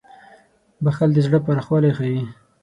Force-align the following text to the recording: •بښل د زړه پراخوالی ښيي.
•بښل 0.83 1.09
د 1.13 1.17
زړه 1.25 1.39
پراخوالی 1.45 1.91
ښيي. 1.97 2.23